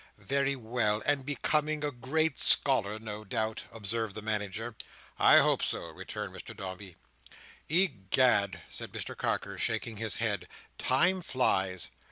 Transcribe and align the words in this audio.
"Very 0.17 0.55
well, 0.55 1.03
and 1.05 1.23
becoming 1.23 1.83
a 1.83 1.91
great 1.91 2.39
scholar, 2.39 2.97
no 2.97 3.23
doubt?" 3.23 3.65
observed 3.71 4.15
the 4.15 4.23
Manager. 4.23 4.75
"I 5.19 5.37
hope 5.37 5.61
so," 5.61 5.89
returned 5.91 6.33
Mr 6.33 6.57
Dombey. 6.57 6.95
"Egad!" 7.69 8.61
said 8.67 8.93
Mr 8.93 9.15
Carker, 9.15 9.59
shaking 9.59 9.97
his 9.97 10.15
head, 10.17 10.47
"Time 10.79 11.21
flies!" 11.21 11.91